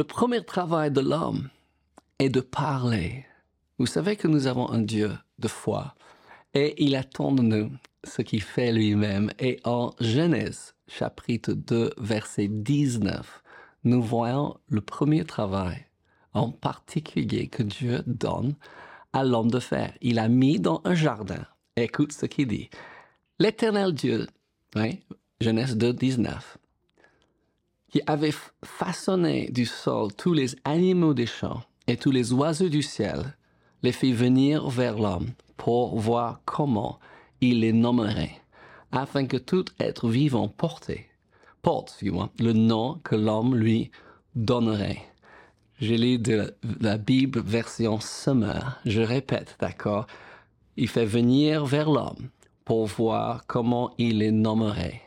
Le 0.00 0.04
premier 0.04 0.42
travail 0.42 0.90
de 0.90 1.02
l'homme 1.02 1.50
est 2.18 2.30
de 2.30 2.40
parler. 2.40 3.26
Vous 3.76 3.84
savez 3.84 4.16
que 4.16 4.28
nous 4.28 4.46
avons 4.46 4.70
un 4.70 4.78
Dieu 4.80 5.12
de 5.38 5.46
foi 5.46 5.94
et 6.54 6.82
il 6.82 6.96
attend 6.96 7.32
de 7.32 7.42
nous 7.42 7.70
ce 8.02 8.22
qu'il 8.22 8.40
fait 8.40 8.72
lui-même. 8.72 9.30
Et 9.38 9.60
en 9.64 9.90
Genèse, 10.00 10.74
chapitre 10.88 11.52
2, 11.52 11.92
verset 11.98 12.48
19, 12.48 13.42
nous 13.84 14.00
voyons 14.00 14.56
le 14.68 14.80
premier 14.80 15.24
travail 15.24 15.84
en 16.32 16.50
particulier 16.50 17.48
que 17.48 17.62
Dieu 17.62 18.02
donne 18.06 18.54
à 19.12 19.22
l'homme 19.22 19.50
de 19.50 19.60
faire. 19.60 19.92
Il 20.00 20.18
a 20.18 20.28
mis 20.28 20.58
dans 20.58 20.80
un 20.84 20.94
jardin. 20.94 21.44
Écoute 21.76 22.12
ce 22.12 22.24
qu'il 22.24 22.48
dit. 22.48 22.70
L'éternel 23.38 23.92
Dieu, 23.92 24.28
Genèse 25.42 25.76
2, 25.76 25.92
19, 25.92 26.56
qui 27.90 28.00
avait 28.06 28.34
façonné 28.64 29.50
du 29.50 29.66
sol 29.66 30.12
tous 30.14 30.32
les 30.32 30.54
animaux 30.64 31.14
des 31.14 31.26
champs 31.26 31.62
et 31.86 31.96
tous 31.96 32.10
les 32.10 32.32
oiseaux 32.32 32.68
du 32.68 32.82
ciel, 32.82 33.36
les 33.82 33.92
fit 33.92 34.12
venir 34.12 34.68
vers 34.68 34.98
l'homme 34.98 35.30
pour 35.56 35.98
voir 35.98 36.40
comment 36.44 36.98
il 37.40 37.60
les 37.60 37.72
nommerait, 37.72 38.40
afin 38.92 39.26
que 39.26 39.36
tout 39.36 39.64
être 39.78 40.08
vivant 40.08 40.48
portait, 40.48 41.08
porte 41.62 42.02
le 42.38 42.52
nom 42.52 43.00
que 43.02 43.16
l'homme 43.16 43.56
lui 43.56 43.90
donnerait. 44.34 45.02
Je 45.80 45.94
lis 45.94 46.18
de 46.18 46.54
la 46.80 46.98
Bible 46.98 47.40
version 47.40 48.00
Summer. 48.00 48.78
Je 48.84 49.00
répète, 49.00 49.56
d'accord? 49.60 50.06
Il 50.76 50.88
fait 50.88 51.06
venir 51.06 51.64
vers 51.64 51.90
l'homme 51.90 52.28
pour 52.66 52.86
voir 52.86 53.46
comment 53.46 53.90
il 53.96 54.18
les 54.18 54.30
nommerait. 54.30 55.00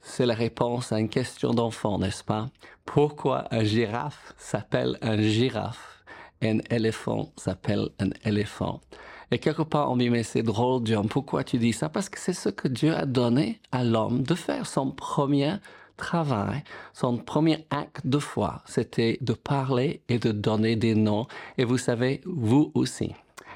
C'est 0.00 0.26
la 0.26 0.34
réponse 0.34 0.92
à 0.92 1.00
une 1.00 1.08
question 1.08 1.52
d'enfant, 1.52 1.98
n'est-ce 1.98 2.24
pas? 2.24 2.48
Pourquoi 2.84 3.46
un 3.50 3.64
girafe 3.64 4.34
s'appelle 4.38 4.98
un 5.02 5.20
girafe 5.20 6.04
et 6.40 6.50
un 6.50 6.58
éléphant 6.70 7.32
s'appelle 7.36 7.88
un 7.98 8.10
éléphant? 8.24 8.80
Et 9.30 9.38
quelque 9.38 9.62
part, 9.62 9.90
on 9.90 9.96
dit, 9.96 10.08
mais 10.08 10.22
c'est 10.22 10.44
drôle, 10.44 10.84
Dieu, 10.84 10.98
pourquoi 11.10 11.42
tu 11.42 11.58
dis 11.58 11.72
ça? 11.72 11.88
Parce 11.88 12.08
que 12.08 12.18
c'est 12.18 12.32
ce 12.32 12.48
que 12.48 12.68
Dieu 12.68 12.94
a 12.94 13.06
donné 13.06 13.60
à 13.72 13.82
l'homme 13.82 14.22
de 14.22 14.34
faire, 14.34 14.66
son 14.66 14.92
premier 14.92 15.54
travail, 15.96 16.62
son 16.92 17.18
premier 17.18 17.66
acte 17.70 18.06
de 18.06 18.18
foi, 18.18 18.62
c'était 18.66 19.18
de 19.20 19.32
parler 19.32 20.02
et 20.08 20.18
de 20.18 20.30
donner 20.30 20.76
des 20.76 20.94
noms. 20.94 21.26
Et 21.58 21.64
vous 21.64 21.78
savez, 21.78 22.20
vous 22.24 22.70
aussi, 22.74 23.14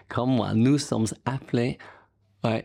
comme 0.09 0.31
moi, 0.31 0.55
nous 0.55 0.79
sommes 0.79 1.07
appelés, 1.25 1.79
euh, 2.45 2.61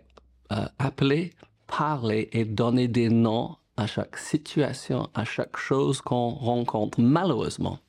appelés, 0.79 1.33
parler 1.67 2.29
et 2.31 2.45
donner 2.45 2.87
des 2.87 3.09
noms 3.09 3.55
à 3.77 3.87
chaque 3.87 4.17
situation, 4.17 5.09
à 5.13 5.25
chaque 5.25 5.57
chose 5.57 6.01
qu'on 6.01 6.29
rencontre. 6.29 6.99
Malheureusement, 7.01 7.79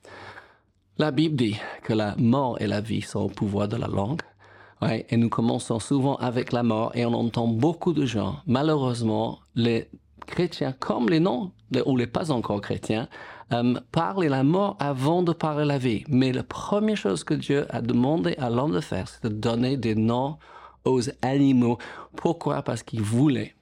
la 0.98 1.10
Bible 1.10 1.36
dit 1.36 1.56
que 1.82 1.92
la 1.92 2.16
mort 2.16 2.60
et 2.60 2.66
la 2.66 2.80
vie 2.80 3.02
sont 3.02 3.20
au 3.20 3.28
pouvoir 3.28 3.68
de 3.68 3.76
la 3.76 3.86
langue. 3.86 4.22
Et 5.08 5.16
nous 5.16 5.30
commençons 5.30 5.78
souvent 5.78 6.16
avec 6.16 6.52
la 6.52 6.62
mort 6.62 6.90
et 6.94 7.06
on 7.06 7.14
entend 7.14 7.48
beaucoup 7.48 7.94
de 7.94 8.04
gens, 8.04 8.36
malheureusement, 8.46 9.38
les 9.54 9.88
chrétiens 10.26 10.72
comme 10.72 11.08
les 11.08 11.20
non 11.20 11.52
ou 11.86 11.96
les 11.96 12.06
pas 12.06 12.30
encore 12.30 12.60
chrétiens, 12.60 13.08
euh, 13.52 13.74
la 13.94 14.42
mort 14.44 14.76
avant 14.78 15.22
de 15.22 15.32
parler 15.32 15.64
la 15.64 15.78
vie. 15.78 16.04
Mais 16.08 16.32
la 16.32 16.42
première 16.42 16.96
chose 16.96 17.24
que 17.24 17.34
Dieu 17.34 17.66
a 17.70 17.80
demandé 17.80 18.34
à 18.38 18.50
l'homme 18.50 18.72
de 18.72 18.80
faire, 18.80 19.08
c'est 19.08 19.24
de 19.24 19.28
donner 19.28 19.76
des 19.76 19.94
noms 19.94 20.36
aux 20.84 21.00
animaux. 21.22 21.78
Pourquoi? 22.14 22.62
Parce 22.62 22.82
qu'il 22.82 23.02
voulait 23.02 23.55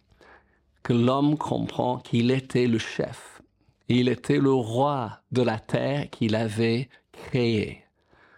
que 0.84 0.92
l'homme 0.92 1.36
comprend 1.36 1.98
qu'il 1.98 2.30
était 2.30 2.68
le 2.68 2.78
chef. 2.78 3.42
Il 3.88 4.08
était 4.08 4.38
le 4.38 4.52
roi 4.52 5.18
de 5.32 5.42
la 5.42 5.58
terre 5.58 6.08
qu'il 6.10 6.36
avait 6.36 6.88
créée. 7.12 7.82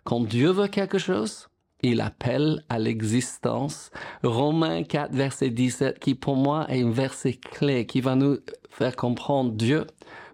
Quand 0.04 0.20
Dieu 0.20 0.50
veut 0.50 0.68
quelque 0.68 0.98
chose, 0.98 1.48
il 1.82 2.00
appelle 2.00 2.64
à 2.68 2.78
l'existence. 2.78 3.90
Romains 4.22 4.84
4, 4.84 5.12
verset 5.12 5.50
17, 5.50 5.98
qui 5.98 6.14
pour 6.14 6.36
moi 6.36 6.66
est 6.70 6.82
un 6.82 6.90
verset 6.90 7.34
clé, 7.34 7.84
qui 7.84 8.00
va 8.00 8.14
nous 8.14 8.38
faire 8.70 8.96
comprendre 8.96 9.52
Dieu, 9.52 9.86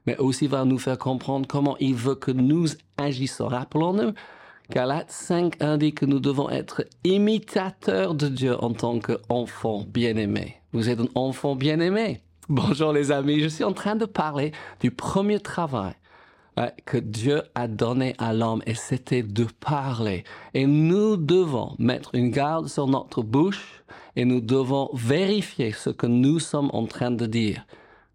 mais 0.06 0.16
aussi 0.18 0.46
va 0.46 0.64
nous 0.64 0.78
faire 0.78 0.98
comprendre 0.98 1.46
comment 1.48 1.76
il 1.78 1.94
veut 1.94 2.14
que 2.14 2.30
nous 2.30 2.66
agissons. 2.98 3.48
Rappelons-nous, 3.48 4.12
Galates 4.72 5.10
5 5.10 5.60
indique 5.60 5.98
que 5.98 6.06
nous 6.06 6.18
devons 6.18 6.48
être 6.48 6.86
imitateurs 7.04 8.14
de 8.14 8.26
Dieu 8.28 8.56
en 8.64 8.72
tant 8.72 9.00
qu'enfants 9.00 9.84
bien-aimés. 9.86 10.62
Vous 10.72 10.88
êtes 10.88 10.98
un 10.98 11.08
enfant 11.14 11.54
bien-aimé. 11.54 12.22
Bonjour 12.48 12.90
les 12.90 13.12
amis, 13.12 13.40
je 13.40 13.48
suis 13.48 13.64
en 13.64 13.74
train 13.74 13.96
de 13.96 14.06
parler 14.06 14.52
du 14.80 14.90
premier 14.90 15.40
travail 15.40 15.92
que 16.86 16.96
Dieu 16.96 17.42
a 17.54 17.68
donné 17.68 18.14
à 18.16 18.32
l'homme 18.32 18.62
et 18.64 18.72
c'était 18.72 19.22
de 19.22 19.44
parler. 19.60 20.24
Et 20.54 20.64
nous 20.64 21.18
devons 21.18 21.74
mettre 21.78 22.14
une 22.14 22.30
garde 22.30 22.68
sur 22.68 22.86
notre 22.86 23.22
bouche 23.22 23.84
et 24.16 24.24
nous 24.24 24.40
devons 24.40 24.88
vérifier 24.94 25.72
ce 25.72 25.90
que 25.90 26.06
nous 26.06 26.38
sommes 26.38 26.70
en 26.72 26.86
train 26.86 27.10
de 27.10 27.26
dire. 27.26 27.66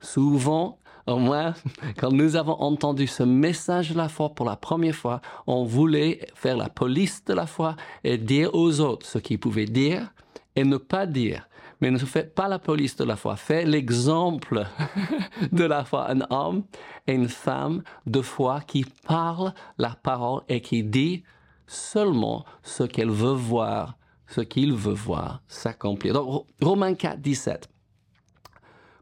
Souvent, 0.01 0.79
au 1.07 1.17
moins, 1.17 1.53
quand 1.97 2.11
nous 2.11 2.35
avons 2.35 2.59
entendu 2.59 3.07
ce 3.07 3.23
message 3.23 3.91
de 3.91 3.97
la 3.97 4.09
foi 4.09 4.29
pour 4.29 4.45
la 4.45 4.55
première 4.55 4.95
fois, 4.95 5.21
on 5.47 5.63
voulait 5.63 6.19
faire 6.35 6.57
la 6.57 6.69
police 6.69 7.23
de 7.25 7.33
la 7.33 7.47
foi 7.47 7.75
et 8.03 8.17
dire 8.17 8.53
aux 8.53 8.79
autres 8.79 9.05
ce 9.05 9.17
qu'ils 9.17 9.39
pouvaient 9.39 9.65
dire 9.65 10.13
et 10.55 10.63
ne 10.63 10.77
pas 10.77 11.05
dire 11.05 11.47
mais 11.79 11.91
ne 11.91 11.97
faites 11.97 12.33
pas 12.33 12.47
la 12.47 12.59
police 12.59 12.95
de 12.95 13.03
la 13.03 13.15
foi. 13.15 13.35
Faites 13.35 13.67
l'exemple 13.67 14.65
de 15.51 15.63
la 15.63 15.85
foi. 15.85 16.09
Un 16.09 16.21
homme 16.29 16.63
et 17.05 17.13
une 17.13 17.29
femme 17.29 17.83
de 18.05 18.21
foi 18.21 18.61
qui 18.61 18.85
parlent 19.05 19.53
la 19.77 19.91
parole 19.91 20.41
et 20.49 20.61
qui 20.61 20.83
dit 20.83 21.23
seulement 21.67 22.45
ce 22.63 22.83
qu'elle 22.83 23.11
veut 23.11 23.33
voir, 23.33 23.97
ce 24.27 24.41
qu'il 24.41 24.73
veut 24.73 24.93
voir 24.93 25.41
s'accomplir. 25.47 26.13
Donc, 26.13 26.47
Romains 26.61 26.95
4, 26.95 27.19
17. 27.19 27.69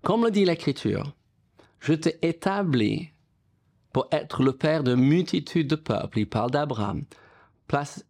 Comme 0.03 0.25
le 0.25 0.31
dit 0.31 0.45
l'Écriture, 0.45 1.13
je 1.85 1.93
t'ai 1.93 2.17
établi 2.23 3.11
pour 3.93 4.07
être 4.11 4.41
le 4.41 4.53
père 4.53 4.83
de 4.83 4.95
multitudes 4.95 5.67
de 5.67 5.75
peuples. 5.75 6.19
Il 6.19 6.27
parle 6.27 6.49
d'Abraham. 6.49 7.03
Placé 7.67 8.01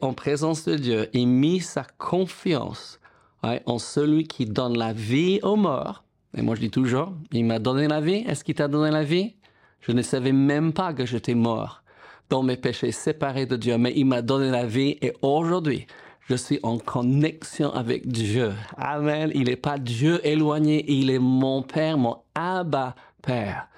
en 0.00 0.14
présence 0.14 0.64
de 0.64 0.76
Dieu 0.76 1.08
et 1.12 1.26
mis 1.26 1.60
sa 1.60 1.84
confiance 1.98 2.98
en 3.42 3.78
celui 3.78 4.24
qui 4.24 4.46
donne 4.46 4.78
la 4.78 4.92
vie 4.92 5.40
aux 5.42 5.56
morts. 5.56 6.04
Et 6.36 6.42
moi, 6.42 6.54
je 6.54 6.60
dis 6.60 6.70
toujours, 6.70 7.12
il 7.32 7.44
m'a 7.44 7.58
donné 7.58 7.86
la 7.86 8.00
vie. 8.00 8.24
Est-ce 8.26 8.44
qu'il 8.44 8.54
t'a 8.54 8.68
donné 8.68 8.90
la 8.90 9.04
vie? 9.04 9.34
Je 9.80 9.92
ne 9.92 10.00
savais 10.00 10.32
même 10.32 10.72
pas 10.72 10.94
que 10.94 11.04
j'étais 11.04 11.34
mort 11.34 11.82
dans 12.30 12.42
mes 12.42 12.56
péchés 12.56 12.92
séparés 12.92 13.44
de 13.44 13.56
Dieu, 13.56 13.76
mais 13.76 13.92
il 13.94 14.06
m'a 14.06 14.22
donné 14.22 14.50
la 14.50 14.64
vie 14.64 14.96
et 15.02 15.12
aujourd'hui, 15.20 15.86
je 16.28 16.34
suis 16.36 16.60
en 16.62 16.78
connexion 16.78 17.72
avec 17.72 18.06
Dieu. 18.06 18.52
Amen. 18.76 19.30
Il 19.34 19.44
n'est 19.44 19.56
pas 19.56 19.78
Dieu 19.78 20.24
éloigné, 20.26 20.84
il 20.90 21.10
est 21.10 21.18
mon 21.18 21.62
Père, 21.62 21.98
mon 21.98 22.18
Abba 22.34 22.94
Père. 23.22 23.68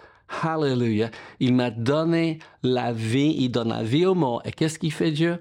Hallelujah. 0.42 1.10
Il 1.40 1.54
m'a 1.54 1.70
donné 1.70 2.38
la 2.62 2.92
vie, 2.92 3.34
il 3.38 3.50
donne 3.50 3.68
la 3.68 3.82
vie 3.82 4.06
aux 4.06 4.14
morts. 4.14 4.42
Et 4.44 4.52
qu'est-ce 4.52 4.78
qu'il 4.78 4.92
fait 4.92 5.12
Dieu? 5.12 5.38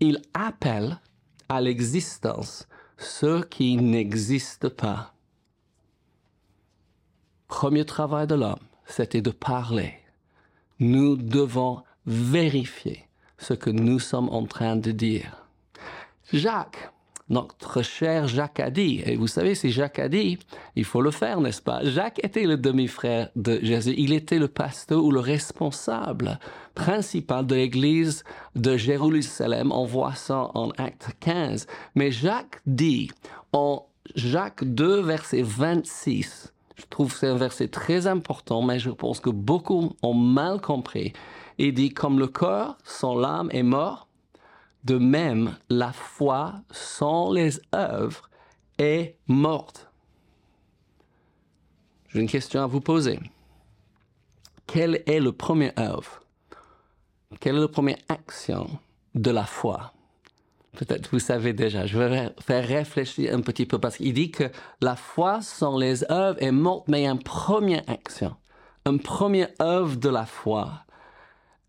Il 0.00 0.20
appelle 0.34 0.98
à 1.48 1.60
l'existence 1.60 2.68
ce 2.98 3.42
qui 3.44 3.76
n'existe 3.76 4.68
pas. 4.68 5.14
Premier 7.48 7.84
travail 7.84 8.26
de 8.26 8.34
l'homme, 8.34 8.58
c'était 8.86 9.22
de 9.22 9.30
parler. 9.30 9.94
Nous 10.78 11.16
devons 11.16 11.82
vérifier 12.06 13.08
ce 13.38 13.54
que 13.54 13.70
nous 13.70 13.98
sommes 13.98 14.28
en 14.30 14.44
train 14.46 14.76
de 14.76 14.90
dire. 14.90 15.43
Jacques, 16.32 16.90
notre 17.30 17.82
cher 17.82 18.28
Jacques 18.28 18.60
a 18.60 18.70
dit, 18.70 19.02
et 19.04 19.16
vous 19.16 19.26
savez, 19.26 19.54
si 19.54 19.70
Jacques 19.70 19.98
a 19.98 20.08
dit, 20.08 20.38
il 20.76 20.84
faut 20.84 21.00
le 21.00 21.10
faire, 21.10 21.40
n'est-ce 21.40 21.62
pas? 21.62 21.82
Jacques 21.82 22.20
était 22.22 22.44
le 22.44 22.56
demi-frère 22.56 23.30
de 23.34 23.58
Jésus. 23.62 23.94
Il 23.96 24.12
était 24.12 24.38
le 24.38 24.48
pasteur 24.48 25.02
ou 25.02 25.10
le 25.10 25.20
responsable 25.20 26.38
principal 26.74 27.46
de 27.46 27.54
l'église 27.54 28.24
de 28.56 28.76
Jérusalem. 28.76 29.72
On 29.72 29.86
voit 29.86 30.14
ça 30.14 30.50
en 30.54 30.70
Acte 30.76 31.08
15. 31.20 31.66
Mais 31.94 32.10
Jacques 32.10 32.60
dit, 32.66 33.10
en 33.52 33.86
Jacques 34.14 34.64
2, 34.64 35.00
verset 35.00 35.42
26, 35.42 36.52
je 36.76 36.84
trouve 36.90 37.12
que 37.12 37.18
c'est 37.18 37.28
un 37.28 37.36
verset 37.36 37.68
très 37.68 38.06
important, 38.06 38.60
mais 38.60 38.78
je 38.78 38.90
pense 38.90 39.20
que 39.20 39.30
beaucoup 39.30 39.94
ont 40.02 40.14
mal 40.14 40.60
compris. 40.60 41.14
Il 41.56 41.72
dit, 41.72 41.90
comme 41.94 42.18
le 42.18 42.26
corps 42.26 42.76
sans 42.84 43.14
l'âme 43.14 43.48
est 43.52 43.62
mort, 43.62 44.08
de 44.84 44.98
même, 44.98 45.56
la 45.70 45.92
foi 45.92 46.54
sans 46.70 47.32
les 47.32 47.58
œuvres 47.74 48.28
est 48.78 49.16
morte. 49.26 49.90
J'ai 52.08 52.20
une 52.20 52.28
question 52.28 52.62
à 52.62 52.66
vous 52.66 52.80
poser. 52.80 53.18
Quelle 54.66 55.02
est 55.06 55.20
le 55.20 55.32
premier 55.32 55.72
œuvre? 55.78 56.20
Quelle 57.40 57.56
est 57.56 57.60
la 57.60 57.68
première 57.68 57.98
action 58.08 58.68
de 59.14 59.30
la 59.30 59.44
foi? 59.44 59.92
Peut-être 60.72 61.10
vous 61.12 61.18
savez 61.18 61.52
déjà. 61.52 61.86
Je 61.86 61.98
vais 61.98 62.34
faire 62.40 62.66
réfléchir 62.66 63.34
un 63.34 63.40
petit 63.40 63.66
peu 63.66 63.78
parce 63.78 63.96
qu'il 63.96 64.12
dit 64.12 64.30
que 64.30 64.50
la 64.80 64.96
foi 64.96 65.40
sans 65.40 65.78
les 65.78 66.10
œuvres 66.10 66.42
est 66.42 66.52
morte, 66.52 66.88
mais 66.88 67.02
il 67.02 67.04
y 67.04 67.06
a 67.06 67.12
une 67.12 67.22
première 67.22 67.82
action, 67.88 68.34
une 68.84 69.00
première 69.00 69.50
œuvre 69.60 69.96
de 69.96 70.08
la 70.08 70.26
foi 70.26 70.84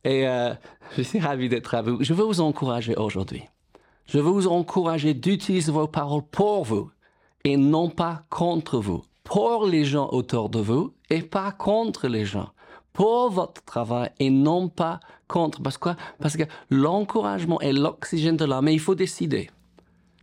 Et 0.06 0.28
euh, 0.28 0.54
je 0.98 1.02
suis 1.02 1.20
ravi 1.20 1.50
d'être 1.50 1.74
avec 1.74 1.96
vous. 1.96 2.04
Je 2.04 2.14
veux 2.14 2.24
vous 2.24 2.40
encourager 2.40 2.96
aujourd'hui. 2.96 3.44
Je 4.06 4.20
veux 4.20 4.30
vous 4.30 4.48
encourager 4.48 5.14
d'utiliser 5.14 5.72
vos 5.72 5.88
paroles 5.88 6.24
pour 6.32 6.64
vous 6.64 6.92
et 7.44 7.58
non 7.58 7.90
pas 7.90 8.24
contre 8.30 8.80
vous. 8.80 9.04
Pour 9.24 9.66
les 9.66 9.84
gens 9.84 10.08
autour 10.12 10.50
de 10.50 10.60
vous 10.60 10.94
et 11.10 11.24
pas 11.24 11.52
contre 11.52 12.08
les 12.08 12.26
gens. 12.26 12.52
Pour 12.94 13.32
votre 13.32 13.64
travail 13.66 14.12
et 14.20 14.30
non 14.30 14.70
pas 14.70 15.00
contre. 15.28 15.62
Parce 15.62 15.78
que, 15.78 15.90
parce 16.22 16.38
que 16.38 16.44
l'encouragement 16.70 17.60
est 17.60 17.74
l'oxygène 17.74 18.38
de 18.38 18.46
l'âme. 18.46 18.66
Mais 18.66 18.74
il 18.74 18.80
faut 18.80 18.96
décider. 18.96 19.50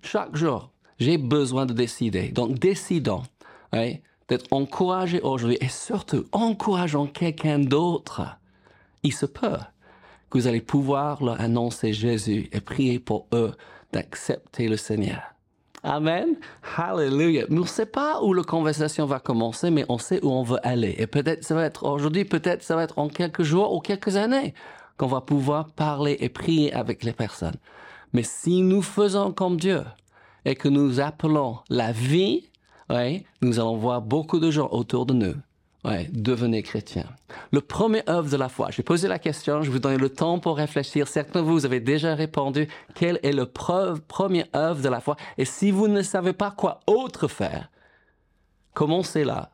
Chaque 0.02 0.36
jour, 0.36 0.70
j'ai 0.98 1.18
besoin 1.18 1.66
de 1.66 1.72
décider. 1.72 2.28
Donc, 2.28 2.58
décidons 2.58 3.22
d'être 4.28 4.46
encouragé 4.52 5.20
aujourd'hui 5.20 5.58
et 5.60 5.68
surtout 5.68 6.24
encourageant 6.32 7.06
quelqu'un 7.06 7.58
d'autre. 7.58 8.38
Il 9.02 9.12
se 9.12 9.26
peut 9.26 9.58
que 10.32 10.38
vous 10.38 10.46
allez 10.46 10.62
pouvoir 10.62 11.22
leur 11.22 11.38
annoncer 11.42 11.92
Jésus 11.92 12.48
et 12.52 12.62
prier 12.62 12.98
pour 12.98 13.26
eux 13.34 13.52
d'accepter 13.92 14.66
le 14.66 14.78
Seigneur. 14.78 15.20
Amen. 15.82 16.36
Hallelujah. 16.78 17.44
on 17.50 17.54
ne 17.56 17.66
sait 17.66 17.84
pas 17.84 18.22
où 18.22 18.32
la 18.32 18.42
conversation 18.42 19.04
va 19.04 19.20
commencer, 19.20 19.70
mais 19.70 19.84
on 19.90 19.98
sait 19.98 20.24
où 20.24 20.30
on 20.30 20.42
veut 20.42 20.66
aller. 20.66 20.94
Et 20.96 21.06
peut-être 21.06 21.44
ça 21.44 21.54
va 21.54 21.64
être 21.64 21.84
aujourd'hui, 21.84 22.24
peut-être 22.24 22.62
ça 22.62 22.76
va 22.76 22.84
être 22.84 22.98
en 22.98 23.08
quelques 23.08 23.42
jours 23.42 23.74
ou 23.74 23.80
quelques 23.80 24.16
années 24.16 24.54
qu'on 24.96 25.06
va 25.06 25.20
pouvoir 25.20 25.68
parler 25.68 26.16
et 26.20 26.30
prier 26.30 26.72
avec 26.72 27.04
les 27.04 27.12
personnes. 27.12 27.56
Mais 28.14 28.22
si 28.22 28.62
nous 28.62 28.80
faisons 28.80 29.32
comme 29.32 29.58
Dieu 29.58 29.82
et 30.46 30.54
que 30.54 30.68
nous 30.68 31.00
appelons 31.00 31.58
la 31.68 31.92
vie, 31.92 32.48
nous 33.42 33.60
allons 33.60 33.76
voir 33.76 34.00
beaucoup 34.00 34.38
de 34.38 34.50
gens 34.50 34.68
autour 34.70 35.04
de 35.04 35.12
nous 35.12 35.34
Ouais, 35.84 36.08
devenez 36.12 36.62
chrétien. 36.62 37.06
Le 37.50 37.60
premier 37.60 38.08
œuvre 38.08 38.30
de 38.30 38.36
la 38.36 38.48
foi. 38.48 38.70
J'ai 38.70 38.84
posé 38.84 39.08
la 39.08 39.18
question, 39.18 39.62
je 39.62 39.70
vous 39.70 39.80
donne 39.80 39.96
le 39.96 40.10
temps 40.10 40.38
pour 40.38 40.56
réfléchir. 40.56 41.08
Certains 41.08 41.42
de 41.42 41.46
vous 41.46 41.66
avez 41.66 41.80
déjà 41.80 42.14
répondu. 42.14 42.68
Quelle 42.94 43.18
est 43.24 43.32
le 43.32 43.46
premier 43.46 44.44
œuvre 44.54 44.80
de 44.80 44.88
la 44.88 45.00
foi? 45.00 45.16
Et 45.38 45.44
si 45.44 45.72
vous 45.72 45.88
ne 45.88 46.02
savez 46.02 46.32
pas 46.32 46.52
quoi 46.52 46.80
autre 46.86 47.26
faire, 47.26 47.68
commencez 48.74 49.24
là. 49.24 49.50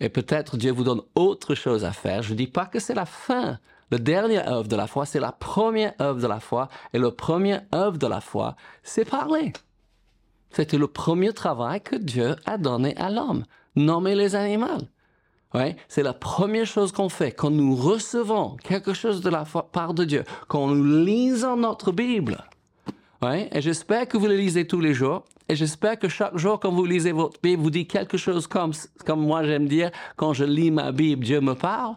Et 0.00 0.08
peut-être 0.08 0.56
Dieu 0.56 0.72
vous 0.72 0.82
donne 0.82 1.02
autre 1.14 1.54
chose 1.54 1.84
à 1.84 1.92
faire. 1.92 2.22
Je 2.22 2.32
ne 2.32 2.38
dis 2.38 2.48
pas 2.48 2.66
que 2.66 2.80
c'est 2.80 2.94
la 2.94 3.06
fin. 3.06 3.60
Le 3.92 4.00
dernier 4.00 4.46
œuvre 4.46 4.68
de 4.68 4.76
la 4.76 4.88
foi, 4.88 5.06
c'est 5.06 5.20
la 5.20 5.32
première 5.32 5.94
œuvre 6.00 6.20
de 6.20 6.26
la 6.26 6.40
foi. 6.40 6.68
Et 6.92 6.98
le 6.98 7.12
premier 7.12 7.60
œuvre 7.72 7.98
de 7.98 8.06
la 8.08 8.20
foi, 8.20 8.56
c'est 8.82 9.08
parler. 9.08 9.52
C'était 10.50 10.78
le 10.78 10.88
premier 10.88 11.32
travail 11.32 11.80
que 11.82 11.96
Dieu 11.96 12.34
a 12.46 12.58
donné 12.58 12.96
à 12.96 13.10
l'homme. 13.10 13.44
Nommer 13.76 14.16
les 14.16 14.34
animaux. 14.34 14.88
C'est 15.88 16.02
la 16.02 16.12
première 16.12 16.66
chose 16.66 16.92
qu'on 16.92 17.08
fait 17.08 17.32
quand 17.32 17.50
nous 17.50 17.74
recevons 17.74 18.56
quelque 18.62 18.92
chose 18.92 19.20
de 19.22 19.30
la 19.30 19.44
part 19.72 19.94
de 19.94 20.04
Dieu, 20.04 20.24
quand 20.46 20.68
nous 20.68 21.04
lisons 21.04 21.56
notre 21.56 21.90
Bible. 21.92 22.44
Et 23.22 23.60
j'espère 23.60 24.06
que 24.06 24.16
vous 24.16 24.26
le 24.26 24.36
lisez 24.36 24.66
tous 24.66 24.80
les 24.80 24.94
jours. 24.94 25.24
Et 25.48 25.56
j'espère 25.56 25.98
que 25.98 26.08
chaque 26.08 26.36
jour, 26.36 26.60
quand 26.60 26.70
vous 26.70 26.84
lisez 26.84 27.12
votre 27.12 27.40
Bible, 27.42 27.62
vous 27.62 27.70
dites 27.70 27.90
quelque 27.90 28.18
chose 28.18 28.46
comme, 28.46 28.72
comme 29.06 29.22
moi 29.22 29.42
j'aime 29.42 29.66
dire, 29.66 29.90
quand 30.16 30.34
je 30.34 30.44
lis 30.44 30.70
ma 30.70 30.92
Bible, 30.92 31.24
Dieu 31.24 31.40
me 31.40 31.54
parle. 31.54 31.96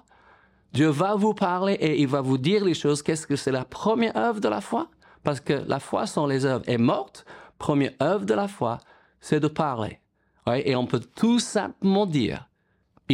Dieu 0.74 0.88
va 0.88 1.16
vous 1.16 1.34
parler 1.34 1.74
et 1.74 2.00
il 2.02 2.08
va 2.08 2.22
vous 2.22 2.38
dire 2.38 2.64
les 2.64 2.74
choses. 2.74 3.04
Qu'est-ce 3.04 3.28
que 3.28 3.36
c'est 3.36 3.52
la 3.52 3.66
première 3.66 4.16
œuvre 4.16 4.40
de 4.40 4.48
la 4.48 4.62
foi? 4.62 4.88
Parce 5.24 5.42
que 5.42 5.62
la 5.68 5.80
foi 5.80 6.08
sans 6.08 6.26
les 6.26 6.46
œuvres 6.46 6.64
est 6.66 6.78
morte. 6.78 7.26
Première 7.60 7.92
œuvre 8.02 8.26
de 8.26 8.34
la 8.34 8.48
foi, 8.48 8.78
c'est 9.20 9.42
de 9.42 9.50
parler. 9.50 10.00
Et 10.48 10.76
on 10.76 10.88
peut 10.88 11.02
tout 11.02 11.40
simplement 11.40 12.06
dire, 12.06 12.48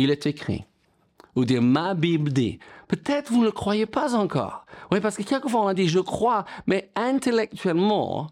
il 0.02 0.12
est 0.12 0.26
écrit. 0.26 0.66
Ou 1.36 1.46
dire 1.46 1.62
ma 1.62 1.94
Bible 1.94 2.32
dit. 2.32 2.60
Peut-être 2.88 3.32
vous 3.32 3.42
ne 3.42 3.46
le 3.46 3.52
croyez 3.52 3.86
pas 3.86 4.16
encore. 4.16 4.66
Oui, 4.92 5.00
parce 5.00 5.18
que 5.18 5.24
quelquefois 5.24 5.62
on 5.62 5.68
a 5.68 5.74
dit 5.74 5.88
je 5.88 6.00
crois, 6.00 6.46
mais 6.66 6.90
intellectuellement, 6.96 8.32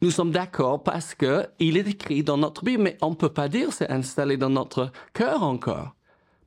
nous 0.00 0.10
sommes 0.10 0.30
d'accord 0.30 0.82
parce 0.82 1.14
que 1.14 1.46
il 1.58 1.76
est 1.76 1.88
écrit 1.88 2.22
dans 2.22 2.38
notre 2.38 2.64
Bible, 2.64 2.84
mais 2.84 2.96
on 3.02 3.10
ne 3.10 3.14
peut 3.14 3.32
pas 3.32 3.48
dire 3.48 3.72
c'est 3.72 3.90
installé 3.90 4.36
dans 4.36 4.50
notre 4.50 4.92
cœur 5.12 5.42
encore. 5.42 5.94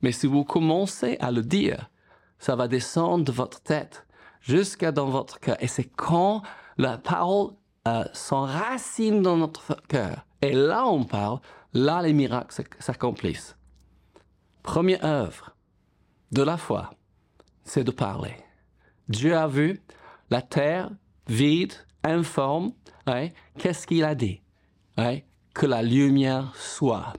Mais 0.00 0.12
si 0.12 0.26
vous 0.26 0.44
commencez 0.44 1.16
à 1.20 1.30
le 1.30 1.42
dire, 1.42 1.90
ça 2.38 2.56
va 2.56 2.66
descendre 2.66 3.24
de 3.24 3.32
votre 3.32 3.60
tête 3.60 4.06
jusqu'à 4.40 4.90
dans 4.90 5.06
votre 5.06 5.38
cœur. 5.38 5.56
Et 5.60 5.68
c'est 5.68 5.84
quand 5.84 6.42
la 6.78 6.98
parole 6.98 7.50
euh, 7.86 8.04
s'enracine 8.12 9.22
dans 9.22 9.36
notre 9.36 9.76
cœur. 9.88 10.26
Et 10.40 10.52
là, 10.52 10.86
on 10.86 11.04
parle, 11.04 11.38
là, 11.72 12.02
les 12.02 12.12
miracles 12.12 12.64
s'accomplissent. 12.80 13.56
Première 14.62 15.04
œuvre 15.04 15.56
de 16.30 16.42
la 16.42 16.56
foi, 16.56 16.90
c'est 17.64 17.84
de 17.84 17.90
parler. 17.90 18.34
Dieu 19.08 19.36
a 19.36 19.46
vu 19.46 19.80
la 20.30 20.40
terre 20.40 20.90
vide, 21.28 21.74
informe. 22.04 22.72
Qu'est-ce 23.58 23.86
qu'il 23.86 24.04
a 24.04 24.14
dit? 24.14 24.40
Que 25.54 25.66
la 25.66 25.82
lumière 25.82 26.52
soit. 26.54 27.12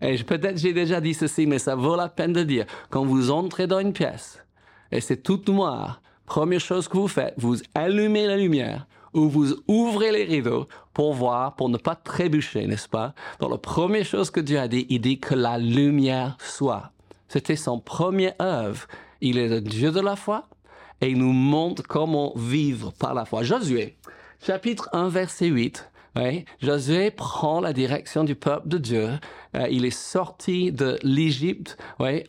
Peut-être 0.00 0.58
j'ai 0.58 0.72
déjà 0.72 1.00
dit 1.00 1.14
ceci, 1.14 1.46
mais 1.46 1.58
ça 1.58 1.74
vaut 1.74 1.96
la 1.96 2.08
peine 2.08 2.32
de 2.32 2.42
dire. 2.42 2.66
Quand 2.90 3.04
vous 3.04 3.30
entrez 3.30 3.66
dans 3.66 3.78
une 3.78 3.92
pièce 3.92 4.44
et 4.90 5.00
c'est 5.00 5.22
tout 5.22 5.42
noir, 5.48 6.02
première 6.26 6.60
chose 6.60 6.88
que 6.88 6.96
vous 6.96 7.08
faites, 7.08 7.34
vous 7.36 7.56
allumez 7.74 8.26
la 8.26 8.36
lumière 8.36 8.86
ou 9.12 9.28
vous 9.28 9.56
ouvrez 9.66 10.12
les 10.12 10.24
rideaux 10.24 10.68
pour 10.92 11.14
voir, 11.14 11.56
pour 11.56 11.68
ne 11.68 11.78
pas 11.78 11.94
trébucher, 11.94 12.66
n'est-ce 12.66 12.88
pas? 12.88 13.14
Donc 13.40 13.50
la 13.50 13.58
première 13.58 14.04
chose 14.04 14.30
que 14.30 14.40
Dieu 14.40 14.58
a 14.58 14.68
dit, 14.68 14.86
il 14.88 15.00
dit 15.00 15.18
que 15.18 15.34
la 15.34 15.58
lumière 15.58 16.36
soit. 16.40 16.90
C'était 17.28 17.56
son 17.56 17.78
premier 17.78 18.32
œuvre. 18.40 18.86
Il 19.20 19.38
est 19.38 19.48
le 19.48 19.60
Dieu 19.60 19.90
de 19.92 20.00
la 20.00 20.16
foi 20.16 20.48
et 21.00 21.10
il 21.10 21.18
nous 21.18 21.32
montre 21.32 21.82
comment 21.86 22.32
vivre 22.36 22.92
par 22.92 23.14
la 23.14 23.24
foi. 23.24 23.42
Josué, 23.42 23.96
chapitre 24.42 24.88
1, 24.92 25.08
verset 25.08 25.46
8. 25.46 25.89
Josué 26.60 27.10
prend 27.10 27.60
la 27.60 27.72
direction 27.72 28.24
du 28.24 28.34
peuple 28.34 28.68
de 28.68 28.78
Dieu. 28.78 29.10
Euh, 29.56 29.66
il 29.70 29.84
est 29.84 29.90
sorti 29.90 30.72
de 30.72 30.98
l'Égypte. 31.02 31.76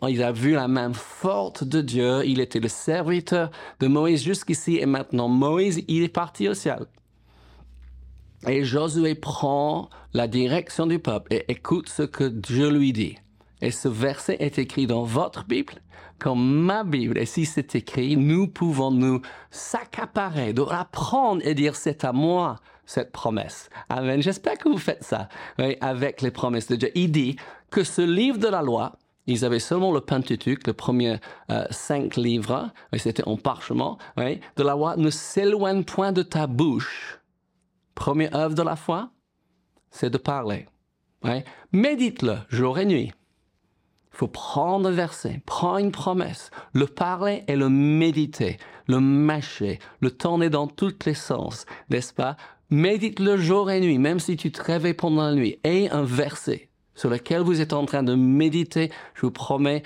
il 0.08 0.24
a 0.24 0.32
vu 0.32 0.54
la 0.54 0.68
main 0.68 0.94
forte 0.94 1.64
de 1.64 1.82
Dieu. 1.82 2.24
Il 2.26 2.40
était 2.40 2.60
le 2.60 2.68
serviteur 2.68 3.52
de 3.80 3.88
Moïse 3.88 4.24
jusqu'ici 4.24 4.78
et 4.78 4.86
maintenant 4.86 5.28
Moïse, 5.28 5.84
il 5.88 6.04
est 6.04 6.10
parti 6.10 6.48
au 6.48 6.54
ciel. 6.54 6.86
Et 8.48 8.64
Josué 8.64 9.16
prend 9.16 9.90
la 10.14 10.28
direction 10.28 10.88
du 10.88 11.00
peuple 11.00 11.34
et 11.34 11.46
écoute 11.52 11.90
ce 11.90 12.04
que 12.04 12.24
Dieu 12.24 12.70
lui 12.70 12.92
dit. 12.94 13.18
Et 13.62 13.72
ce 13.72 13.88
verset 13.88 14.38
est 14.40 14.58
écrit 14.58 14.88
dans 14.88 15.04
votre 15.04 15.46
Bible 15.46 15.74
comme 16.18 16.64
ma 16.66 16.84
Bible. 16.84 17.18
Et 17.18 17.26
si 17.26 17.46
c'est 17.46 17.76
écrit, 17.76 18.16
nous 18.16 18.48
pouvons 18.48 18.92
nous 18.92 19.22
s'accaparer, 19.50 20.54
de 20.54 20.62
la 20.62 20.86
prendre 20.86 21.42
et 21.46 21.56
dire 21.56 21.76
c'est 21.76 22.04
à 22.06 22.14
moi 22.14 22.58
cette 22.92 23.12
promesse. 23.12 23.70
Amen. 23.90 24.22
J'espère 24.22 24.58
que 24.58 24.68
vous 24.68 24.78
faites 24.78 25.04
ça 25.04 25.30
avec 25.80 26.22
les 26.22 26.32
promesses 26.32 26.68
de 26.68 26.76
Dieu. 26.76 26.92
Il 26.94 27.12
dit 27.12 27.38
que 27.70 27.84
ce 27.84 28.02
livre 28.02 28.38
de 28.38 28.50
la 28.50 28.62
loi, 28.62 28.98
ils 29.28 29.46
avaient 29.46 29.60
seulement 29.60 29.94
le 29.94 30.02
Pentateuque, 30.02 30.68
le 30.68 30.74
premier 30.74 31.18
euh, 31.50 31.66
cinq 31.70 32.18
livres, 32.18 32.70
c'était 32.98 33.28
en 33.28 33.38
parchemin, 33.38 33.98
de 34.18 34.64
la 34.64 34.74
loi, 34.74 34.98
ne 34.98 35.10
s'éloigne 35.10 35.86
point 35.86 36.12
de 36.12 36.22
ta 36.22 36.48
bouche. 36.48 37.20
Première 37.96 38.36
œuvre 38.36 38.56
de 38.56 38.64
la 38.64 38.76
foi, 38.76 39.12
c'est 39.90 40.10
de 40.10 40.18
parler. 40.18 40.68
Médite-le 41.72 42.40
jour 42.50 42.78
et 42.78 42.86
nuit. 42.86 43.14
Il 44.14 44.18
faut 44.18 44.28
prendre 44.28 44.90
un 44.90 44.92
verset, 44.92 45.42
prendre 45.46 45.78
une 45.78 45.92
promesse, 45.94 46.52
le 46.74 46.88
parler 46.88 47.46
et 47.48 47.56
le 47.56 47.70
méditer, 47.70 48.58
le 48.88 49.00
mâcher, 49.00 49.80
le 50.02 50.12
tourner 50.12 50.50
dans 50.50 50.68
tous 50.68 51.06
les 51.06 51.14
sens, 51.14 51.66
n'est-ce 51.90 52.14
pas? 52.14 52.36
Médite 52.74 53.20
le 53.20 53.36
jour 53.36 53.70
et 53.70 53.82
nuit, 53.82 53.98
même 53.98 54.22
si 54.22 54.38
tu 54.38 54.50
te 54.50 54.64
réveilles 54.64 54.94
pendant 54.94 55.24
la 55.24 55.34
nuit. 55.34 55.60
Et 55.66 55.90
un 55.90 56.04
verset 56.04 56.70
sur 56.96 57.10
lequel 57.10 57.42
vous 57.42 57.60
êtes 57.60 57.74
en 57.74 57.84
train 57.84 58.02
de 58.02 58.16
méditer, 58.16 58.94
je 59.14 59.24
vous 59.24 59.32
promets, 59.32 59.84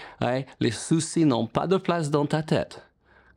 les 0.59 0.69
soucis 0.69 1.25
n'ont 1.25 1.47
pas 1.47 1.65
de 1.65 1.77
place 1.77 2.11
dans 2.11 2.27
ta 2.27 2.43
tête 2.43 2.83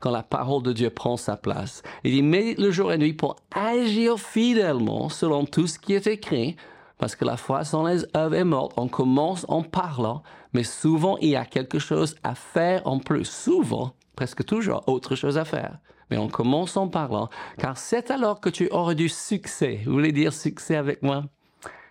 quand 0.01 0.11
la 0.11 0.23
parole 0.23 0.63
de 0.63 0.75
Dieu 0.75 0.91
prend 0.91 1.17
sa 1.17 1.39
place. 1.39 1.83
Il 2.05 2.13
dit, 2.13 2.23
médite 2.23 2.59
le 2.59 2.71
jour 2.71 2.93
et 2.93 2.99
nuit 2.99 3.15
pour 3.15 3.37
agir 3.55 4.19
fidèlement 4.19 5.09
selon 5.09 5.47
tout 5.47 5.67
ce 5.67 5.79
qui 5.79 5.95
est 5.95 6.07
écrit, 6.07 6.57
parce 6.99 7.17
que 7.17 7.25
la 7.25 7.39
foi 7.39 7.65
sans 7.65 7.87
les 7.87 8.05
œuvres 8.15 8.35
est 8.35 8.45
morte. 8.45 8.75
On 8.77 8.89
commence 8.89 9.47
en 9.49 9.63
parlant, 9.63 10.23
mais 10.53 10.63
souvent 10.63 11.17
il 11.23 11.31
y 11.31 11.37
a 11.37 11.47
quelque 11.47 11.79
chose 11.79 12.17
à 12.23 12.35
faire 12.35 12.87
en 12.87 12.99
plus. 12.99 13.25
Souvent, 13.25 13.95
presque 14.15 14.45
toujours, 14.45 14.83
autre 14.87 15.17
chose 15.17 15.39
à 15.39 15.47
faire 15.47 15.79
mais 16.11 16.19
on 16.19 16.29
commence 16.29 16.77
en 16.77 16.89
parlant, 16.89 17.29
car 17.59 17.79
c'est 17.79 18.11
alors 18.11 18.41
que 18.41 18.49
tu 18.49 18.69
auras 18.71 18.95
du 18.95 19.09
succès. 19.09 19.81
Vous 19.85 19.93
voulez 19.93 20.13
dire 20.13 20.33
succès 20.33 20.77
avec 20.77 21.03
moi? 21.03 21.25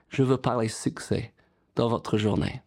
Je 0.09 0.23
veux 0.23 0.37
parler 0.37 0.67
succès 0.67 1.33
dans 1.75 1.89
votre 1.89 2.17
journée. 2.17 2.61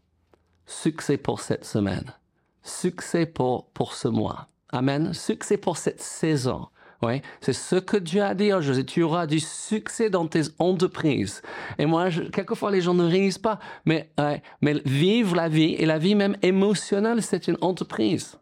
Succès 0.67 1.17
pour 1.17 1.41
cette 1.41 1.65
semaine. 1.65 2.15
Succès 2.63 3.27
pour, 3.27 3.67
pour 3.71 3.95
ce 3.95 4.09
mois. 4.09 4.49
Amen. 4.71 5.13
Succès 5.15 5.57
pour 5.57 5.77
cette 5.77 6.01
saison. 6.01 6.69
Oui, 7.03 7.23
c'est 7.41 7.55
ce 7.55 7.77
que 7.77 7.97
Dieu 7.97 8.23
a 8.23 8.35
dit 8.35 8.53
à 8.53 8.61
José. 8.61 8.85
Tu 8.85 9.03
auras 9.03 9.27
du 9.27 9.41
succès 9.41 10.11
dans 10.11 10.27
tes 10.27 10.43
entreprises. 10.59 11.41
Et 11.79 11.87
moi, 11.87 12.11
quelquefois, 12.11 12.71
les 12.71 12.83
gens 12.83 12.93
ne 12.93 13.09
réalisent 13.09 13.39
pas. 13.39 13.59
Mais, 13.87 14.13
mais 14.61 14.75
vivre 14.85 15.35
la 15.35 15.49
vie, 15.49 15.75
et 15.79 15.87
la 15.87 15.99
vie 15.99 16.15
même 16.15 16.37
émotionnelle, 16.43 17.23
c'est 17.23 17.49
une 17.49 17.57
entreprise. 17.63 18.39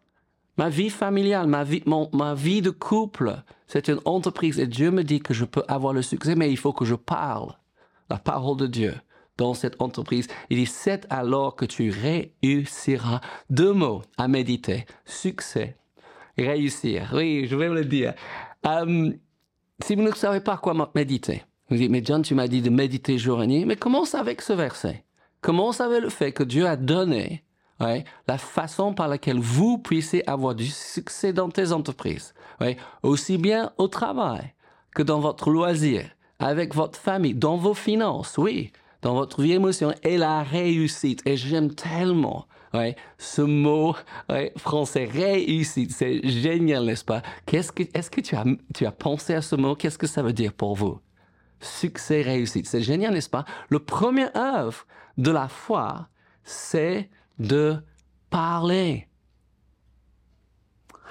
Ma 0.58 0.68
vie 0.68 0.90
familiale, 0.90 1.46
ma 1.46 1.64
vie, 1.64 1.82
mon, 1.86 2.10
ma 2.12 2.34
vie 2.34 2.62
de 2.62 2.70
couple, 2.70 3.36
c'est 3.68 3.88
une 3.88 4.00
entreprise 4.04 4.58
et 4.58 4.66
Dieu 4.66 4.90
me 4.90 5.04
dit 5.04 5.20
que 5.20 5.32
je 5.32 5.44
peux 5.44 5.62
avoir 5.68 5.92
le 5.92 6.02
succès, 6.02 6.34
mais 6.34 6.50
il 6.50 6.56
faut 6.56 6.72
que 6.72 6.84
je 6.84 6.96
parle 6.96 7.54
la 8.10 8.18
parole 8.18 8.56
de 8.56 8.66
Dieu 8.66 8.94
dans 9.36 9.54
cette 9.54 9.80
entreprise. 9.80 10.26
Il 10.50 10.58
dit, 10.58 10.66
c'est 10.66 11.06
alors 11.10 11.54
que 11.54 11.64
tu 11.64 11.90
réussiras. 11.90 13.20
Deux 13.48 13.72
mots 13.72 14.02
à 14.16 14.26
méditer. 14.26 14.84
Succès. 15.04 15.76
Réussir. 16.36 17.12
Oui, 17.14 17.46
je 17.48 17.56
vais 17.56 17.68
vous 17.68 17.74
le 17.74 17.84
dire. 17.84 18.14
Euh, 18.66 19.12
si 19.80 19.94
vous 19.94 20.02
ne 20.02 20.10
savez 20.10 20.40
pas 20.40 20.56
quoi 20.56 20.90
méditer, 20.94 21.44
vous 21.70 21.76
dites, 21.76 21.90
mais 21.90 22.02
John, 22.04 22.22
tu 22.22 22.34
m'as 22.34 22.48
dit 22.48 22.62
de 22.62 22.70
méditer 22.70 23.16
jour 23.16 23.42
et 23.42 23.46
nuit, 23.46 23.64
mais 23.64 23.76
commence 23.76 24.14
avec 24.14 24.42
ce 24.42 24.52
verset. 24.52 25.04
Commence 25.40 25.80
avec 25.80 26.02
le 26.02 26.08
fait 26.08 26.32
que 26.32 26.42
Dieu 26.42 26.66
a 26.66 26.76
donné 26.76 27.44
la 27.80 28.38
façon 28.38 28.94
par 28.94 29.08
laquelle 29.08 29.38
vous 29.38 29.78
puissiez 29.78 30.28
avoir 30.28 30.54
du 30.54 30.66
succès 30.66 31.32
dans 31.32 31.48
tes 31.48 31.72
entreprises, 31.72 32.34
aussi 33.02 33.38
bien 33.38 33.72
au 33.78 33.88
travail 33.88 34.54
que 34.94 35.02
dans 35.02 35.20
votre 35.20 35.50
loisir, 35.50 36.04
avec 36.38 36.74
votre 36.74 36.98
famille, 36.98 37.34
dans 37.34 37.56
vos 37.56 37.74
finances, 37.74 38.36
oui, 38.38 38.72
dans 39.02 39.14
votre 39.14 39.42
vie 39.42 39.52
émotionnelle 39.52 39.98
et 40.02 40.16
la 40.18 40.42
réussite. 40.42 41.22
Et 41.24 41.36
j'aime 41.36 41.74
tellement 41.74 42.46
ce 43.16 43.42
mot 43.42 43.94
français, 44.56 45.04
réussite. 45.04 45.92
C'est 45.92 46.26
génial, 46.28 46.84
n'est-ce 46.84 47.04
pas? 47.04 47.22
Qu'est-ce 47.46 47.72
que, 47.72 47.84
est-ce 47.94 48.10
que 48.10 48.20
tu 48.20 48.34
as, 48.34 48.44
tu 48.74 48.86
as 48.86 48.92
pensé 48.92 49.34
à 49.34 49.42
ce 49.42 49.56
mot? 49.56 49.74
Qu'est-ce 49.74 49.98
que 49.98 50.06
ça 50.06 50.22
veut 50.22 50.32
dire 50.32 50.52
pour 50.52 50.74
vous? 50.74 50.98
Succès, 51.60 52.22
réussite. 52.22 52.66
C'est 52.66 52.82
génial, 52.82 53.14
n'est-ce 53.14 53.30
pas? 53.30 53.44
Le 53.68 53.78
premier 53.78 54.26
œuvre 54.36 54.86
de 55.16 55.30
la 55.30 55.48
foi, 55.48 56.08
c'est 56.44 57.08
de 57.38 57.76
parler. 58.30 59.06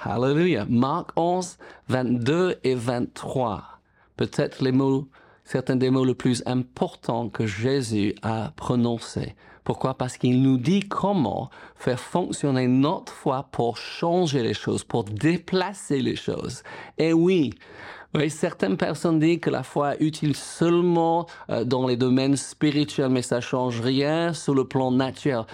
Hallelujah. 0.02 0.66
Marc 0.68 1.10
11, 1.16 1.58
22 1.88 2.60
et 2.62 2.74
23. 2.74 3.80
Peut-être 4.16 4.62
les 4.62 4.72
mots, 4.72 5.08
certains 5.44 5.76
des 5.76 5.90
mots 5.90 6.04
les 6.04 6.14
plus 6.14 6.42
importants 6.46 7.28
que 7.28 7.46
Jésus 7.46 8.14
a 8.22 8.52
prononcés. 8.56 9.34
Pourquoi? 9.64 9.94
Parce 9.94 10.16
qu'il 10.16 10.40
nous 10.40 10.56
dit 10.56 10.80
comment 10.80 11.50
faire 11.76 12.00
fonctionner 12.00 12.68
notre 12.68 13.12
foi 13.12 13.48
pour 13.50 13.76
changer 13.76 14.42
les 14.42 14.54
choses, 14.54 14.82
pour 14.82 15.04
déplacer 15.04 16.00
les 16.00 16.16
choses. 16.16 16.62
Et 16.96 17.12
oui, 17.12 17.52
oui, 18.14 18.30
certaines 18.30 18.78
personnes 18.78 19.18
disent 19.18 19.40
que 19.40 19.50
la 19.50 19.62
foi 19.62 19.96
est 19.96 20.00
utile 20.00 20.34
seulement 20.34 21.26
euh, 21.50 21.64
dans 21.64 21.86
les 21.86 21.96
domaines 21.96 22.36
spirituels, 22.36 23.10
mais 23.10 23.20
ça 23.20 23.42
change 23.42 23.82
rien 23.82 24.32
sur 24.32 24.54
le 24.54 24.64
plan 24.66 24.90
naturel. 24.90 25.44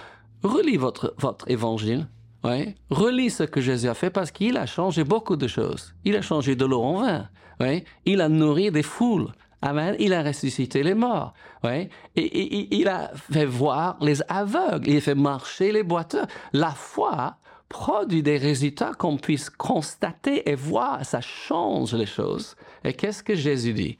Relis 0.45 0.77
votre, 0.77 1.13
votre 1.17 1.49
évangile. 1.49 2.07
Oui. 2.43 2.75
Relis 2.91 3.31
ce 3.31 3.43
que 3.43 3.61
Jésus 3.61 3.87
a 3.87 3.95
fait 3.95 4.11
parce 4.11 4.31
qu'il 4.31 4.57
a 4.57 4.67
changé 4.67 5.03
beaucoup 5.03 5.35
de 5.35 5.47
choses. 5.47 5.95
Il 6.03 6.15
a 6.15 6.21
changé 6.21 6.55
de 6.55 6.65
l'eau 6.65 6.81
en 6.81 7.01
vin. 7.01 7.29
Oui. 7.59 7.83
Il 8.05 8.21
a 8.21 8.29
nourri 8.29 8.69
des 8.69 8.83
foules. 8.83 9.31
Amen. 9.61 9.95
Il 9.97 10.13
a 10.13 10.21
ressuscité 10.21 10.83
les 10.83 10.93
morts. 10.93 11.33
Oui. 11.63 11.89
Et, 12.15 12.77
il 12.77 12.87
a 12.87 13.11
fait 13.15 13.45
voir 13.45 13.97
les 14.01 14.21
aveugles. 14.27 14.87
Il 14.87 14.97
a 14.97 15.01
fait 15.01 15.15
marcher 15.15 15.71
les 15.71 15.81
boiteux. 15.81 16.25
La 16.53 16.71
foi 16.71 17.37
produit 17.67 18.21
des 18.21 18.37
résultats 18.37 18.91
qu'on 18.93 19.17
puisse 19.17 19.49
constater 19.49 20.47
et 20.47 20.55
voir. 20.55 21.03
Ça 21.03 21.21
change 21.21 21.95
les 21.95 22.05
choses. 22.05 22.55
Et 22.83 22.93
qu'est-ce 22.93 23.23
que 23.23 23.33
Jésus 23.33 23.73
dit? 23.73 23.97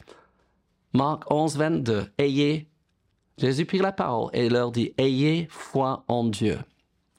Marc 0.93 1.23
11, 1.31 1.57
22. 1.57 2.05
Ayez 2.19 2.69
Jésus 3.37 3.65
prit 3.65 3.79
la 3.79 3.91
parole 3.91 4.29
et 4.33 4.49
leur 4.49 4.71
dit, 4.71 4.93
ayez 4.97 5.47
foi 5.49 6.03
en 6.07 6.23
Dieu. 6.23 6.57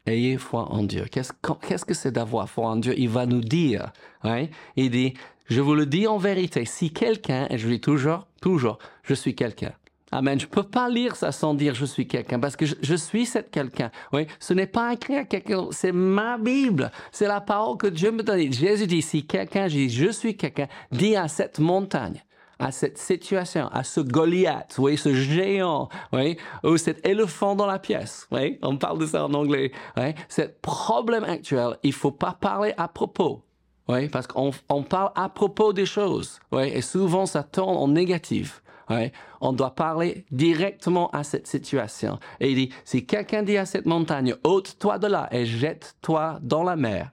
Ayez 0.07 0.39
foi 0.39 0.73
en 0.73 0.83
Dieu. 0.83 1.05
Qu'est-ce 1.11 1.85
que 1.85 1.95
c'est 1.95 2.13
d'avoir 2.13 2.49
foi 2.49 2.69
en 2.69 2.77
Dieu? 2.77 2.95
Il 2.97 3.09
va 3.09 3.27
nous 3.27 3.41
dire. 3.41 3.93
Hein? 4.23 4.47
Il 4.77 4.91
dit, 4.91 5.15
je 5.47 5.61
vous 5.61 5.75
le 5.75 5.85
dis 5.85 6.07
en 6.07 6.17
vérité, 6.17 6.65
si 6.65 6.93
quelqu'un, 6.93 7.47
et 7.51 7.59
je 7.59 7.69
dis 7.69 7.81
toujours, 7.81 8.27
toujours, 8.41 8.79
je 9.03 9.15
suis 9.15 9.35
quelqu'un. 9.35 9.73
Amen. 10.13 10.39
Je 10.39 10.47
peux 10.47 10.63
pas 10.63 10.89
lire 10.89 11.17
ça 11.17 11.33
sans 11.33 11.55
dire 11.55 11.75
je 11.75 11.85
suis 11.85 12.07
quelqu'un 12.07 12.39
parce 12.39 12.55
que 12.55 12.65
je, 12.65 12.95
suis 12.95 13.27
cette 13.27 13.51
quelqu'un. 13.51 13.91
Oui, 14.13 14.27
ce 14.39 14.55
n'est 14.55 14.69
pas 14.69 14.93
écrit 14.93 15.17
à 15.17 15.25
quelqu'un, 15.25 15.67
c'est 15.73 15.91
ma 15.93 16.39
Bible. 16.39 16.93
C'est 17.11 17.27
la 17.27 17.41
parole 17.41 17.77
que 17.77 17.89
Dieu 17.89 18.13
me 18.13 18.23
donne. 18.23 18.53
Jésus 18.53 18.87
dit 18.87 19.03
si 19.03 19.27
quelqu'un, 19.27 19.67
dis 19.67 19.91
je 19.91 20.11
suis 20.11 20.37
quelqu'un, 20.37 20.69
dis 20.93 21.17
à 21.17 21.27
cette 21.27 21.59
montagne, 21.59 22.23
à 22.59 22.73
cette 22.73 22.99
situation, 22.99 23.69
à 23.69 23.85
ce 23.85 24.01
Goliath, 24.01 24.75
vous 24.77 24.83
voyez, 24.83 24.97
ce 24.97 25.15
géant, 25.15 25.89
oui, 26.13 26.37
ou 26.65 26.77
cet 26.77 27.07
éléphant 27.07 27.55
dans 27.55 27.67
la 27.67 27.79
pièce, 27.79 28.27
oui, 28.31 28.59
on 28.63 28.77
parle 28.77 28.99
de 28.99 29.07
ça 29.07 29.27
en 29.27 29.35
anglais, 29.35 29.73
oui, 29.97 30.15
ce 30.29 30.43
problème 30.63 31.25
actuel, 31.25 31.77
il 31.83 31.93
faut 31.93 32.13
pas 32.13 32.37
parler 32.39 32.73
à 32.77 32.89
propos, 32.89 33.43
oui, 33.89 34.09
parce 34.09 34.27
qu'on 34.27 34.53
on 34.69 34.83
parle 34.83 35.13
à 35.15 35.29
propos 35.29 35.73
des 35.73 35.87
choses, 35.87 36.41
oui, 36.53 36.69
et 36.73 36.83
souvent 36.83 37.27
ça 37.27 37.43
tourne 37.43 37.77
en 37.77 37.89
négatif. 37.89 38.63
Oui, 38.89 39.11
on 39.41 39.53
doit 39.53 39.75
parler 39.75 40.25
directement 40.31 41.11
à 41.11 41.25
cette 41.25 41.49
situation. 41.49 42.21
Et 42.39 42.53
il 42.53 42.55
dit, 42.55 42.75
si 42.85 43.05
quelqu'un 43.05 43.43
dit 43.43 43.57
à 43.57 43.67
cette 43.67 43.85
montagne, 43.85 44.37
ôte-toi 44.45 45.01
de 45.01 45.09
là 45.09 45.29
et 45.33 45.45
jette-toi 45.45 46.39
dans 46.41 46.63
la 46.63 46.77
mer, 46.77 47.11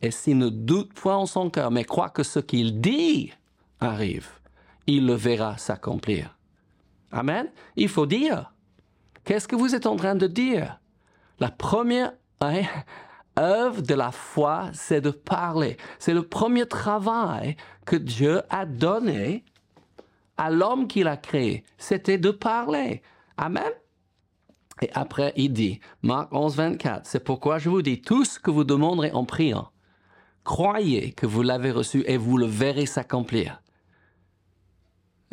et 0.00 0.10
s'il 0.10 0.38
ne 0.38 0.48
doute 0.48 0.94
point 0.94 1.16
en 1.16 1.26
son 1.26 1.50
cœur, 1.50 1.70
mais 1.70 1.84
croit 1.84 2.08
que 2.08 2.22
ce 2.22 2.38
qu'il 2.38 2.80
dit 2.80 3.34
arrive, 3.80 4.39
il 4.96 5.06
le 5.06 5.14
verra 5.14 5.56
s'accomplir. 5.56 6.36
Amen. 7.12 7.50
Il 7.76 7.88
faut 7.88 8.06
dire. 8.06 8.52
Qu'est-ce 9.24 9.48
que 9.48 9.56
vous 9.56 9.74
êtes 9.74 9.86
en 9.86 9.96
train 9.96 10.14
de 10.14 10.26
dire? 10.26 10.80
La 11.38 11.50
première 11.50 12.12
hein, 12.40 12.62
œuvre 13.38 13.82
de 13.82 13.94
la 13.94 14.10
foi, 14.12 14.70
c'est 14.72 15.00
de 15.00 15.10
parler. 15.10 15.76
C'est 15.98 16.14
le 16.14 16.22
premier 16.22 16.66
travail 16.66 17.56
que 17.84 17.96
Dieu 17.96 18.42
a 18.50 18.66
donné 18.66 19.44
à 20.36 20.50
l'homme 20.50 20.88
qu'il 20.88 21.08
a 21.08 21.16
créé. 21.16 21.64
C'était 21.78 22.18
de 22.18 22.30
parler. 22.30 23.02
Amen. 23.36 23.70
Et 24.82 24.90
après, 24.94 25.32
il 25.36 25.52
dit, 25.52 25.80
Marc 26.02 26.32
11, 26.32 26.56
24, 26.56 27.06
c'est 27.06 27.22
pourquoi 27.22 27.58
je 27.58 27.68
vous 27.68 27.82
dis, 27.82 28.00
tout 28.00 28.24
ce 28.24 28.38
que 28.38 28.50
vous 28.50 28.64
demanderez 28.64 29.12
en 29.12 29.24
priant, 29.24 29.70
croyez 30.42 31.12
que 31.12 31.26
vous 31.26 31.42
l'avez 31.42 31.70
reçu 31.70 32.02
et 32.06 32.16
vous 32.16 32.38
le 32.38 32.46
verrez 32.46 32.86
s'accomplir. 32.86 33.60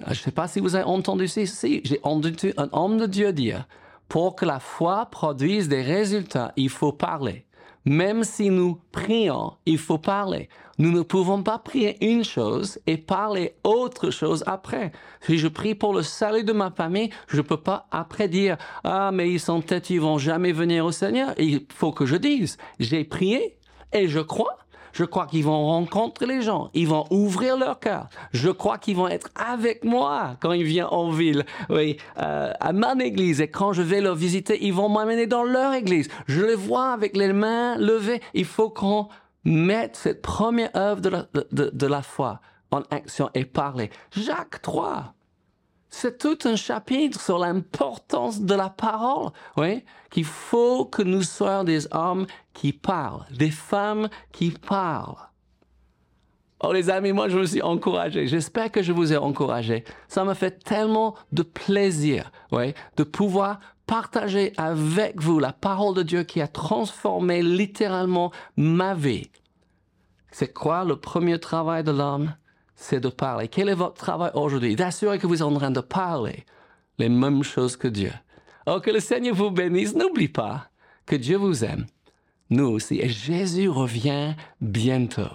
Je 0.06 0.12
ne 0.12 0.16
sais 0.16 0.32
pas 0.32 0.48
si 0.48 0.60
vous 0.60 0.76
avez 0.76 0.86
entendu 0.86 1.28
ceci. 1.28 1.82
J'ai 1.84 2.00
entendu 2.04 2.54
un 2.58 2.70
homme 2.72 2.98
de 2.98 3.08
Dieu 3.08 3.34
dire, 3.34 3.68
pour 4.08 4.36
que 4.36 4.46
la 4.46 4.60
foi 4.60 5.08
produise 5.08 5.68
des 5.68 5.82
résultats, 5.82 6.54
il 6.56 6.70
faut 6.70 6.92
parler. 6.92 7.46
Même 7.86 8.24
si 8.24 8.50
nous 8.50 8.80
prions, 8.92 9.54
il 9.66 9.78
faut 9.78 9.98
parler. 9.98 10.50
Nous 10.78 10.92
ne 10.92 11.02
pouvons 11.02 11.42
pas 11.42 11.58
prier 11.58 11.98
une 12.06 12.24
chose 12.24 12.80
et 12.86 12.98
parler 12.98 13.56
autre 13.64 14.12
chose 14.12 14.44
après. 14.46 14.92
Si 15.22 15.38
je 15.38 15.48
prie 15.48 15.74
pour 15.74 15.94
le 15.94 16.04
salut 16.04 16.44
de 16.44 16.54
ma 16.54 16.70
famille, 16.70 17.10
je 17.28 17.38
ne 17.38 17.42
peux 17.42 17.58
pas 17.58 17.88
après 17.90 18.28
dire, 18.28 18.58
ah, 18.84 19.12
mais 19.12 19.32
ils 19.32 19.40
sont 19.40 19.62
têtus, 19.62 19.94
ils 19.94 20.02
vont 20.02 20.18
jamais 20.18 20.52
venir 20.52 20.86
au 20.86 20.92
Seigneur. 20.92 21.34
Il 21.40 21.66
faut 21.74 21.92
que 21.92 22.06
je 22.06 22.18
dise, 22.18 22.58
j'ai 22.80 23.04
prié 23.04 23.58
et 23.94 24.08
je 24.08 24.20
crois 24.20 24.58
je 24.94 25.04
crois 25.04 25.28
qu'ils 25.28 25.44
vont 25.44 25.66
rencontrer 25.68 26.26
les 26.26 26.42
gens. 26.42 26.70
Ils 26.74 26.88
vont 26.88 27.06
ouvrir 27.12 27.58
leur 27.58 27.80
cœur. 27.80 28.10
Je 28.34 28.50
crois 28.50 28.78
qu'ils 28.78 28.96
vont 28.96 29.08
être 29.08 29.30
avec 29.36 29.84
moi 29.84 30.38
quand 30.40 30.52
ils 30.52 30.64
viennent 30.64 30.88
en 30.90 31.10
ville, 31.10 31.46
oui, 31.70 31.98
euh, 32.20 32.52
à 32.60 32.74
mon 32.74 33.00
église. 33.00 33.42
Et 33.42 33.48
quand 33.48 33.74
je 33.74 33.82
vais 33.82 34.02
leur 34.02 34.16
visiter, 34.16 34.58
ils 34.66 34.74
vont 34.74 34.90
m'amener 34.90 35.28
dans 35.28 35.44
leur 35.44 35.74
église. 35.74 36.10
Je 36.28 36.42
les 36.42 36.56
vois 36.56 36.92
avec 36.92 37.16
les 37.16 37.34
mains 37.34 37.78
levées. 37.78 38.22
Il 38.34 38.46
faut 38.46 38.70
qu'on 38.70 39.08
mette 39.44 39.96
cette 39.96 40.22
première 40.22 40.76
œuvre 40.76 41.02
de 41.02 41.10
la, 41.10 41.26
de, 41.52 41.88
la 41.88 42.02
foi 42.02 42.42
en 42.72 42.82
action 42.92 43.30
et 43.34 43.46
parler. 43.46 43.90
Jacques 44.12 44.62
3. 44.62 45.14
C'est 45.90 46.18
tout 46.18 46.38
un 46.46 46.56
chapitre 46.56 47.20
sur 47.20 47.40
l'importance 47.40 48.42
de 48.42 48.54
la 48.54 48.70
parole, 48.70 49.32
oui, 49.56 49.84
qu'il 50.12 50.26
faut 50.26 50.86
que 50.86 51.02
nous 51.02 51.24
soyons 51.24 51.64
des 51.64 51.88
hommes 51.94 52.28
qui 52.54 52.74
parlent, 52.74 53.26
des 53.32 53.52
femmes 53.52 54.10
qui 54.32 54.52
parlent. 54.52 55.16
Oh 56.64 56.74
les 56.74 56.90
amis, 56.90 57.14
moi 57.14 57.30
je 57.30 57.38
me 57.38 57.46
suis 57.46 57.62
encouragé. 57.62 58.28
J'espère 58.28 58.72
que 58.72 58.82
je 58.82 58.92
vous 58.92 59.14
ai 59.14 59.18
encouragé. 59.18 59.84
Ça 60.08 60.24
me 60.24 60.34
fait 60.34 60.64
tellement 60.64 61.16
de 61.32 61.44
plaisir, 61.44 62.32
oui, 62.52 62.74
de 62.98 63.04
pouvoir 63.04 63.60
partager 63.86 64.54
avec 64.58 65.22
vous 65.22 65.40
la 65.40 65.54
parole 65.54 65.96
de 65.96 66.04
Dieu 66.04 66.24
qui 66.24 66.42
a 66.42 66.48
transformé 66.48 67.44
littéralement 67.44 68.32
ma 68.58 68.96
vie. 68.96 69.30
C'est 70.32 70.52
quoi 70.52 70.84
le 70.84 70.98
premier 70.98 71.40
travail 71.40 71.84
de 71.84 71.92
l'homme? 71.92 72.34
C'est 72.78 73.02
de 73.02 73.10
parler. 73.10 73.50
Quel 73.50 73.68
est 73.68 73.74
votre 73.74 73.96
travail 73.96 74.32
aujourd'hui? 74.36 74.76
D'assurer 74.76 75.20
que 75.20 75.28
vous 75.28 75.36
êtes 75.36 75.42
en 75.42 75.54
train 75.54 75.72
de 75.72 75.82
parler 75.82 76.46
les 77.00 77.10
mêmes 77.10 77.44
choses 77.44 77.76
que 77.76 77.88
Dieu. 77.88 78.14
Oh, 78.68 78.80
que 78.80 78.92
le 78.92 79.00
Seigneur 79.00 79.36
vous 79.36 79.52
bénisse. 79.52 79.96
N'oublie 79.96 80.30
pas 80.30 80.70
que 81.06 81.16
Dieu 81.16 81.38
vous 81.38 81.66
aime. 81.66 81.86
Nous 82.50 82.68
aussi. 82.68 83.00
Et 83.00 83.10
Jésus 83.10 83.68
revient 83.68 84.36
bientôt. 84.62 85.30